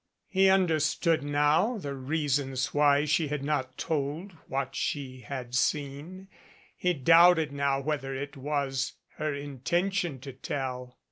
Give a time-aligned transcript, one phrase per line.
[0.29, 6.27] He understood now the reasons why she had not told what she had seen.
[6.75, 10.97] He doubted now whether it was her intention to tell.